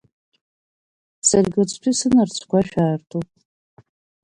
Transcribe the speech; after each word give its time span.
Саргь 1.27 1.57
уаҵәтәи 1.57 1.97
сынарцәгәашәаартуп. 1.99 3.27